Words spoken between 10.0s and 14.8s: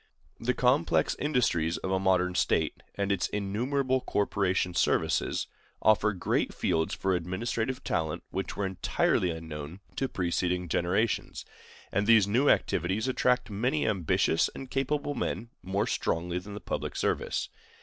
preceding generations; and these new activities attract many ambitious and